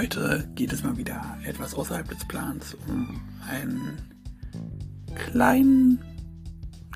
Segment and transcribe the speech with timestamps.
[0.00, 3.98] Heute geht es mal wieder etwas außerhalb des Plans um einen
[5.16, 5.98] kleinen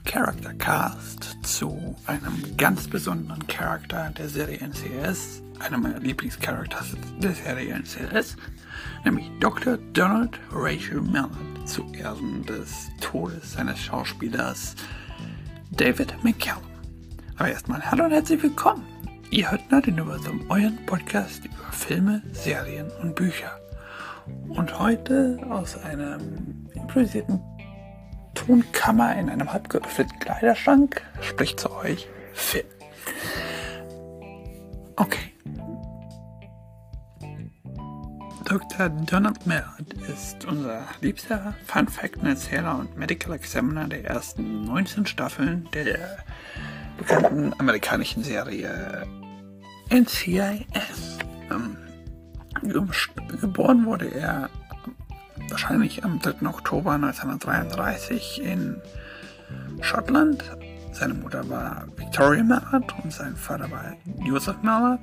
[0.04, 7.75] Character Cast zu einem ganz besonderen Charakter der Serie NCS, einer meiner Lieblingscharakters der Serie
[7.75, 8.37] NCS,
[9.04, 9.79] nämlich Dr.
[9.94, 14.76] Donald Rachel Mallard zu Ehren des Todes seines Schauspielers
[15.72, 16.62] David McCallum.
[17.34, 18.91] Aber erstmal hallo und herzlich willkommen.
[19.33, 23.59] Ihr hört Nerduniversum, euren Podcast über Filme, Serien und Bücher.
[24.51, 27.41] Und heute aus einem improvisierten
[28.35, 32.67] Tonkammer in einem halb geöffneten Kleiderschrank spricht zu euch Phil.
[34.97, 35.33] Okay.
[38.45, 38.91] Dr.
[38.91, 45.71] Donald Mallard ist unser liebster Fun Fact Erzähler und Medical Examiner der ersten 19 Staffeln
[45.73, 46.19] der
[46.99, 49.07] bekannten amerikanischen Serie
[49.92, 51.18] NCIS.
[51.51, 51.76] Ähm,
[53.40, 54.49] geboren wurde er
[55.51, 56.46] wahrscheinlich am 3.
[56.49, 58.80] Oktober 1933 in
[59.82, 60.45] Schottland.
[60.93, 63.93] Seine Mutter war Victoria Mallard und sein Vater war
[64.24, 65.00] Joseph Mallard.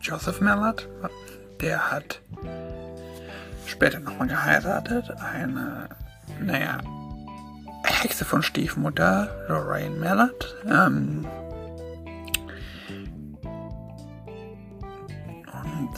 [0.00, 0.88] Joseph Mallard,
[1.60, 2.22] der hat
[3.66, 5.10] später nochmal geheiratet.
[5.20, 5.90] Eine,
[6.40, 6.78] naja,
[7.84, 10.56] Hexe von Stiefmutter, Lorraine Mallard.
[10.66, 11.26] Ähm,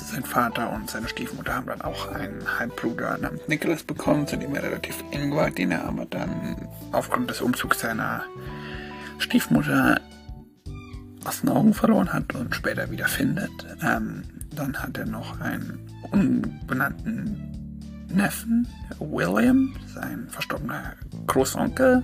[0.04, 4.54] sein Vater und seine Stiefmutter haben dann auch einen Halbbruder namens Nicholas bekommen, zu dem
[4.54, 8.22] er relativ eng war, den er aber dann aufgrund des Umzugs seiner
[9.18, 10.00] Stiefmutter
[11.24, 13.50] aus den Augen verloren hat und später wieder findet.
[13.82, 14.22] Ähm,
[14.54, 15.78] dann hat er noch einen
[16.10, 17.48] unbenannten
[18.08, 18.66] Neffen,
[18.98, 20.94] William, sein verstorbener
[21.26, 22.02] Großonkel,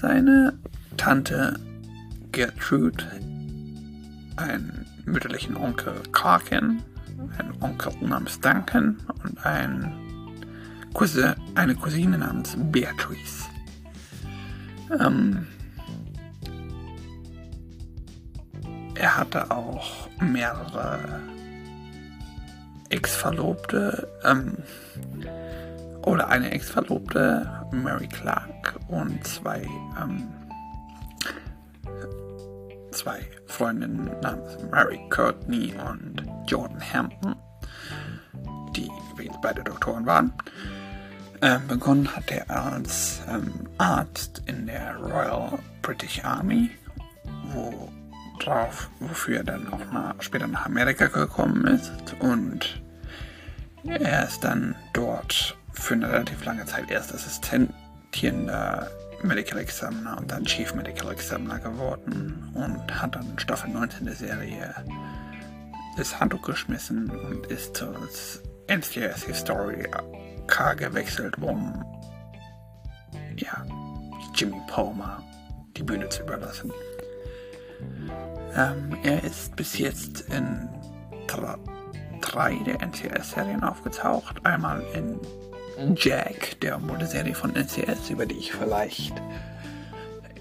[0.00, 0.54] seine
[0.96, 1.58] Tante
[2.32, 3.04] Gertrude,
[4.36, 6.82] einen mütterlichen Onkel Karkin
[7.38, 9.94] ein Onkel namens Duncan und ein
[10.94, 13.48] Cousin, eine Cousine namens Beatrice.
[14.98, 15.46] Ähm,
[18.94, 20.98] er hatte auch mehrere
[22.90, 24.58] Ex-Verlobte, ähm,
[26.04, 29.66] oder eine Ex-Verlobte, Mary Clark, und zwei,
[30.00, 30.28] ähm,
[32.90, 37.36] zwei Freundinnen namens Mary Courtney und Jordan Hampton,
[38.76, 40.32] die übrigens beide Doktoren waren.
[41.40, 46.70] Ähm, begonnen hat er als ähm, Arzt in der Royal British Army,
[47.52, 47.90] wo
[48.38, 52.82] drauf, wofür er dann auch nach, später nach Amerika gekommen ist und
[53.84, 58.88] er ist dann dort für eine relativ lange Zeit erst assistentierender
[59.22, 64.74] Medical Examiner und dann Chief Medical Examiner geworden und hat dann Staffel 19 der Serie
[65.96, 67.94] das Handtuch geschmissen und ist zur
[68.66, 71.84] NCS Historica gewechselt, um
[73.36, 73.64] ja,
[74.34, 75.22] Jimmy Palmer
[75.76, 76.72] die Bühne zu überlassen.
[78.54, 80.68] Ähm, er ist bis jetzt in
[82.20, 84.44] drei der NCS-Serien aufgetaucht.
[84.44, 85.18] Einmal in
[85.96, 89.14] Jack, der Modeserie von NCS, über die ich vielleicht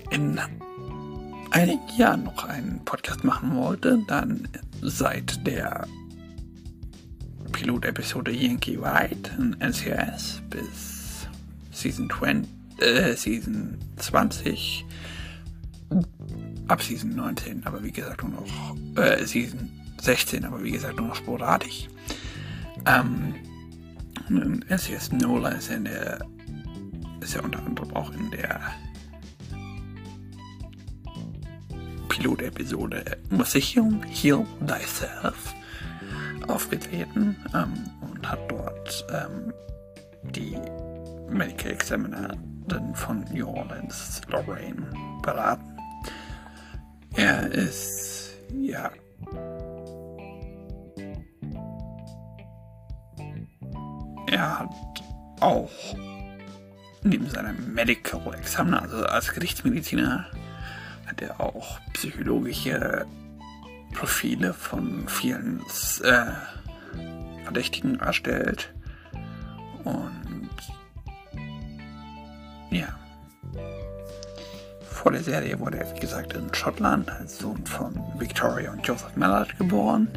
[0.10, 0.40] in
[1.52, 4.02] einigen Jahren noch einen Podcast machen wollte.
[4.08, 4.48] Dann
[4.82, 5.88] seit der
[7.52, 11.28] Pilot-Episode Yankee White in NCS bis
[11.72, 14.86] Season 20, äh, Season 20
[16.68, 19.70] ab Season 19, aber wie gesagt nur noch äh, Season
[20.02, 21.88] 16, aber wie gesagt nur noch sporadisch.
[22.86, 23.36] Ähm,
[24.30, 26.20] NCS Nola ist in der
[27.20, 28.60] ist ja unter anderem auch in der
[32.12, 35.56] Pilotepisode Museum Heal Thyself
[36.48, 39.54] aufgetreten ähm, und hat dort ähm,
[40.24, 40.58] die
[41.30, 42.36] Medical Examiner
[42.96, 44.88] von New Orleans, Lorraine,
[45.22, 45.78] beraten.
[47.16, 48.92] Er ist, ja,
[54.28, 54.70] er hat
[55.40, 55.72] auch
[57.04, 60.26] neben seinem Medical Examiner, also als Gerichtsmediziner,
[61.12, 63.06] hat er auch psychologische
[63.94, 65.62] Profile von vielen
[66.04, 68.74] äh, Verdächtigen erstellt.
[69.84, 70.58] Und
[72.70, 72.88] ja.
[74.90, 79.18] Vor der Serie wurde er, wie gesagt, in Schottland als Sohn von Victoria und Joseph
[79.18, 80.08] Mallard geboren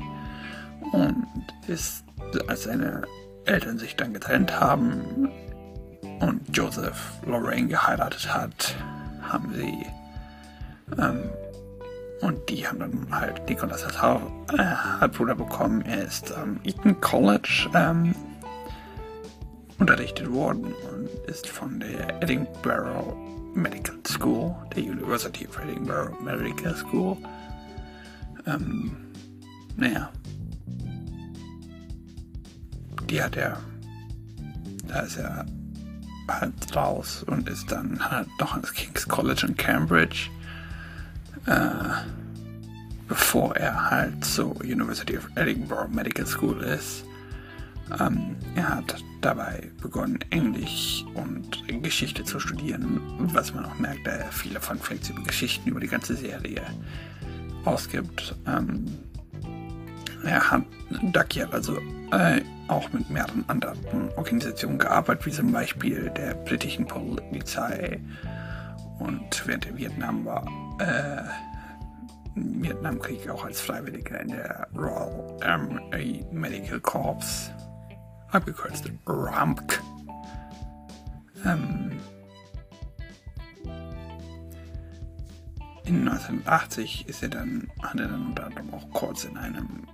[0.92, 1.26] und
[1.66, 2.04] ist,
[2.46, 3.02] als seine
[3.46, 5.28] Eltern sich dann getrennt haben
[6.20, 8.76] und Joseph Lorraine geheiratet hat,
[9.22, 9.86] haben sie
[10.98, 11.30] ähm,
[12.20, 14.64] und die haben dann halt Nicholas als äh,
[15.00, 15.82] Halbbruder bekommen.
[15.82, 18.14] Er ist am Eton College ähm,
[19.78, 23.14] unterrichtet worden und ist von der Edinburgh
[23.54, 27.16] Medical School, der University of Edinburgh Medical School.
[28.46, 28.96] Ähm,
[29.76, 30.10] naja,
[33.10, 33.58] die hat er,
[34.88, 35.46] da ist er
[36.28, 40.30] halt raus und ist dann halt noch ans King's College in Cambridge,
[41.46, 41.68] äh,
[43.08, 47.04] bevor er halt zur University of Edinburgh Medical School ist.
[48.00, 53.00] Ähm, er hat dabei begonnen, Englisch und Geschichte zu studieren,
[53.32, 56.62] was man auch merkt, da er viele Fun Facts über Geschichten über die ganze Serie
[57.64, 58.34] ausgibt.
[58.46, 58.86] Ähm,
[60.24, 60.64] er hat
[61.02, 61.76] Ducky hat also
[62.12, 63.78] äh, auch mit mehreren anderen
[64.16, 68.00] Organisationen gearbeitet, wie zum Beispiel der britischen Polizei
[68.98, 70.46] und während der Vietnam war,
[70.78, 71.22] äh,
[72.34, 77.50] Vietnamkrieg auch als Freiwilliger in der Royal Army Medical Corps,
[78.30, 79.80] abgekürzt RAMC.
[81.44, 81.92] Ähm,
[85.84, 89.86] in 1980 ist er dann, hat er dann unter anderem auch kurz in einem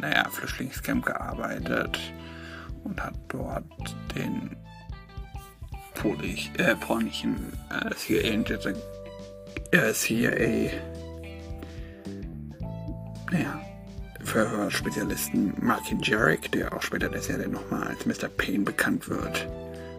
[0.00, 1.98] naja, Flüchtlingscamp gearbeitet
[2.84, 4.56] und hat dort den
[5.94, 7.94] Polish, äh, polnischen äh,
[9.70, 10.70] CIA, äh, CIA
[13.30, 13.60] naja,
[14.24, 18.28] Verhörspezialisten Martin Jarek, der auch später der Serie nochmal als Mr.
[18.28, 19.46] Payne bekannt wird,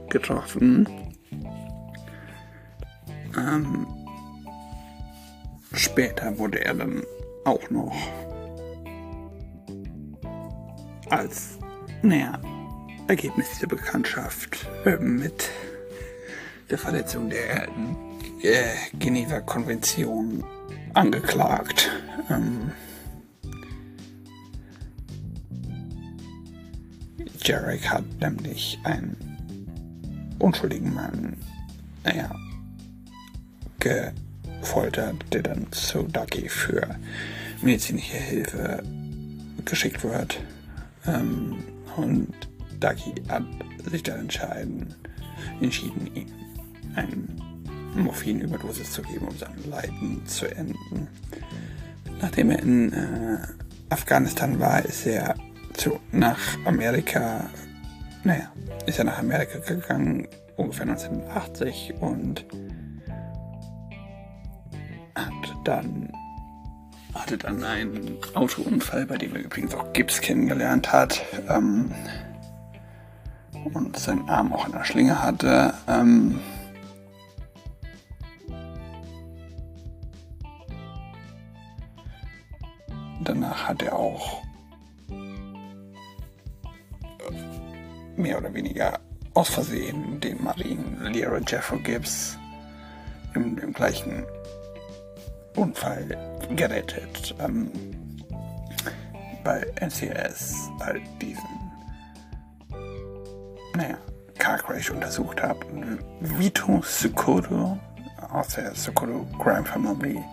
[0.10, 0.88] getroffen.
[3.38, 3.88] Ähm,
[5.74, 7.04] später wurde er dann
[7.46, 7.96] auch noch
[11.10, 11.58] als,
[12.02, 12.40] naja,
[13.08, 15.50] Ergebnis dieser Bekanntschaft äh, mit
[16.70, 17.68] der Verletzung der
[18.42, 20.44] äh, Geneva Konvention
[20.94, 21.90] angeklagt.
[22.30, 22.72] Ähm,
[27.44, 29.16] Jarek hat nämlich einen
[30.40, 31.38] unschuldigen Mann,
[32.04, 32.30] naja,
[33.80, 36.96] gefoltert, der dann zu Ducky für
[37.62, 38.84] medizinische Hilfe
[39.66, 40.40] geschickt wird.
[41.06, 41.64] Ähm,
[41.96, 42.34] und
[42.80, 43.44] Ducky hat
[43.90, 44.94] sich dann entscheiden,
[45.62, 46.28] entschieden, ihm
[46.96, 47.49] einen
[47.96, 51.08] Morphinüberdosis zu geben, um sein Leiden zu enden.
[52.22, 53.38] Nachdem er in äh,
[53.90, 55.36] Afghanistan war, ist er
[55.74, 57.50] zu, nach Amerika,
[58.24, 58.52] naja,
[58.86, 60.28] ist er nach Amerika gegangen,
[60.58, 62.46] ungefähr 1980 und
[65.16, 65.34] hat
[65.64, 66.12] dann
[67.14, 71.92] hatte dann einen Autounfall, bei dem er übrigens auch Gips kennengelernt hat ähm,
[73.74, 75.74] und seinen Arm auch in der Schlinge hatte.
[75.88, 76.40] Ähm,
[83.24, 84.42] danach hat er auch
[88.16, 89.00] mehr oder weniger
[89.34, 92.38] aus Versehen den Marine Lehrer Jeffrey Gibbs
[93.34, 94.26] im, im gleichen
[95.56, 96.18] Unfall
[96.56, 97.36] gerettet.
[97.40, 97.72] Ähm,
[99.44, 101.72] bei NCS halt diesen,
[103.76, 103.98] naja,
[104.38, 105.60] Car Crash untersucht habe.
[106.20, 107.78] Vito Sokoto
[108.32, 110.24] aus der Sokoto Crime Family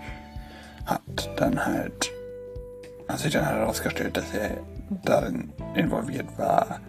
[0.85, 2.13] hat dann halt,
[3.09, 4.59] hat sich dann herausgestellt, dass er
[5.05, 6.81] darin involviert war.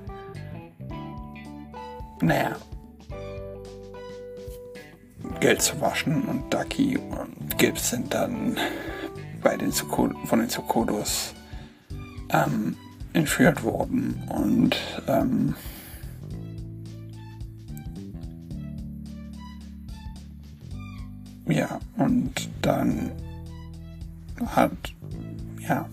[2.21, 2.55] Naja,
[5.39, 8.57] Geld zu waschen und Ducky und Gibbs sind dann
[9.43, 11.33] bei den von den Zukodos
[12.31, 12.75] ähm,
[13.13, 14.75] entführt worden und
[15.07, 15.55] ähm,
[21.47, 23.11] ja und dann
[24.45, 24.71] hat
[25.67, 25.87] ja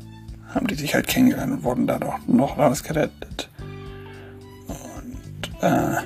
[0.55, 3.51] haben die sich halt kennengelernt und wurden dadurch noch rausgerettet
[4.69, 5.97] und äh,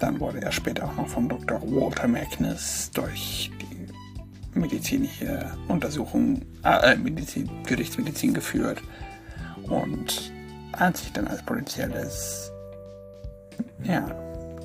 [0.00, 1.60] Dann wurde er später auch noch von Dr.
[1.60, 8.82] Walter Magnus durch die medizinische Untersuchung, äh, Medizin, Gerichtsmedizin geführt
[9.64, 10.32] und
[10.74, 12.50] hat sich dann als potenzielles,
[13.82, 14.06] ja,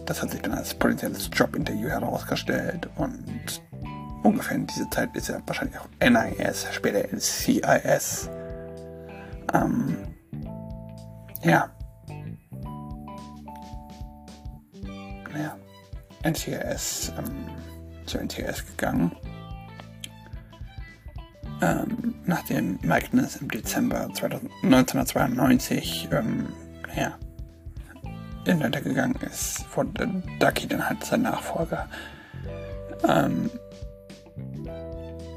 [0.05, 3.61] das hat sich dann als potenzielles Jobinterview herausgestellt und
[4.25, 8.29] ungefähr in dieser Zeit ist er wahrscheinlich auch NIS, später CIS.
[9.53, 9.97] Ähm,
[11.43, 11.69] ja,
[15.37, 15.55] ja,
[16.23, 17.49] NCS, ähm,
[18.05, 19.11] zu NCS gegangen.
[21.61, 26.47] Ähm, nachdem Magnus im Dezember 2000, 1992 ähm,
[26.95, 27.17] ja,
[28.45, 31.87] in Rente gegangen ist, wurde Ducky dann halt sein Nachfolger.
[33.07, 33.49] Ähm,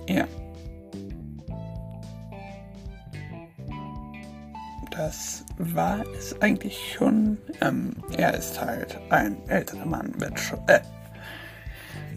[0.08, 0.26] ja.
[4.90, 7.38] Das war es eigentlich schon.
[7.60, 10.34] Ähm, er ist halt ein älterer Mann mit
[10.66, 10.80] äh,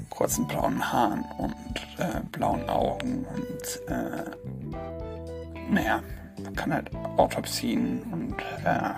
[0.10, 1.56] kurzen braunen Haaren und
[2.00, 4.24] äh, blauen Augen und äh,
[5.70, 6.02] naja,
[6.56, 8.92] kann halt Autopsien und äh,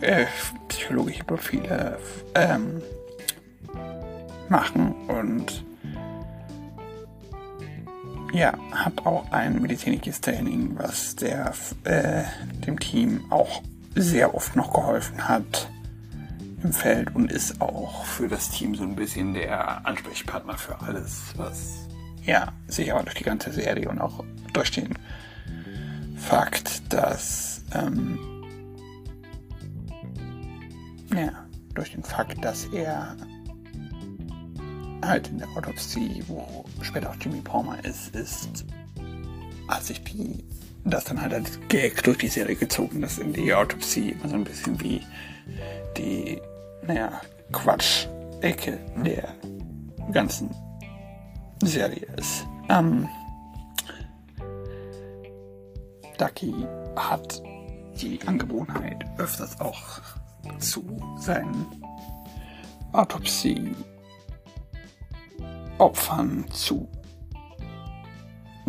[0.00, 0.26] äh,
[0.68, 1.98] psychologische Profile
[2.34, 2.80] ähm,
[4.48, 5.64] machen und
[8.32, 11.52] ja, hat auch ein medizinisches Training, was der,
[11.84, 12.24] äh,
[12.66, 13.62] dem Team auch
[13.94, 15.68] sehr oft noch geholfen hat
[16.62, 21.34] im Feld und ist auch für das Team so ein bisschen der Ansprechpartner für alles,
[21.36, 21.88] was
[22.24, 24.96] ja, sich aber durch die ganze Serie und auch durch den
[26.16, 28.18] Fakt, dass ähm,
[31.14, 31.32] ja,
[31.74, 33.16] durch den Fakt, dass er
[35.02, 38.64] halt in der Autopsie, wo später auch Jimmy Palmer ist, ist,
[39.68, 40.44] hat sich die,
[40.84, 44.34] das dann halt als Gag durch die Serie gezogen, dass in die Autopsie immer so
[44.36, 45.02] ein bisschen wie
[45.96, 46.40] die,
[46.86, 47.20] naja,
[47.52, 49.28] Quatsch-Ecke der
[50.12, 50.50] ganzen
[51.62, 52.46] Serie ist.
[52.68, 53.08] Ähm,
[56.18, 56.66] Ducky
[56.96, 57.42] hat
[58.00, 60.00] die Angewohnheit, öfters auch
[60.58, 60.84] zu
[61.18, 61.66] seinen
[62.92, 63.74] Autopsie
[65.82, 66.88] Opfern zu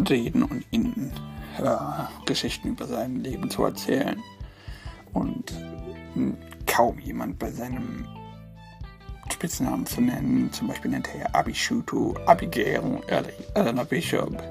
[0.10, 1.12] reden und ihnen
[1.60, 4.20] äh, Geschichten über sein Leben zu erzählen.
[5.14, 5.54] Und
[6.66, 8.08] kaum jemand bei seinem
[9.32, 10.52] Spitznamen zu nennen.
[10.52, 13.00] Zum Beispiel nennt er ja Abishutu, Abigail,
[13.54, 14.42] Eleanor Bishop,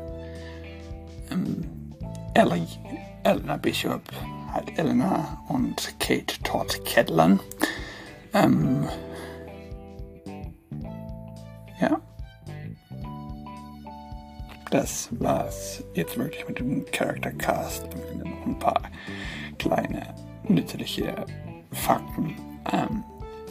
[1.32, 1.68] ähm,
[2.34, 2.68] Ellie,
[3.24, 4.02] Eleanor Bishop,
[4.52, 7.40] halt Eleanor und Kate Todd Kedlern.
[8.32, 8.86] Ähm,
[11.80, 12.00] ja
[14.72, 17.84] das war's jetzt wirklich mit dem Character Cast.
[18.10, 18.82] Ende noch ein paar
[19.58, 20.14] kleine
[20.48, 21.26] nützliche
[21.72, 22.34] Fakten.
[22.72, 23.04] Ähm,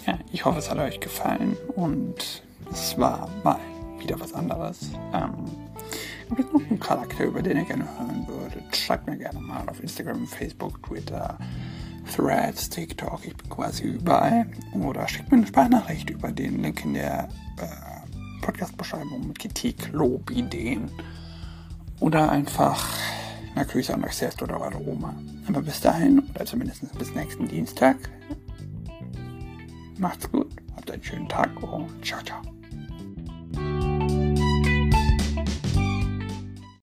[0.08, 3.60] ja, ich hoffe, es hat euch gefallen und es war mal
[4.00, 4.90] wieder was anderes.
[5.13, 5.46] Ähm,
[6.40, 8.75] es noch einen Charakter, über den ihr gerne hören würdet?
[8.75, 11.38] Schreibt mir gerne mal auf Instagram, Facebook, Twitter,
[12.16, 13.20] Threads, TikTok.
[13.25, 14.48] Ich bin quasi überall.
[14.74, 18.00] Oder schickt mir eine Sprachnachricht über den Link in der äh,
[18.41, 20.89] Podcast-Beschreibung mit Kritik, Lob, Ideen
[22.00, 22.88] oder einfach
[23.55, 25.15] eine Grüße an euch selbst oder eure Oma.
[25.48, 27.98] Aber bis dahin, oder zumindest bis nächsten Dienstag,
[29.98, 32.50] macht's gut, habt einen schönen Tag und ciao, ciao.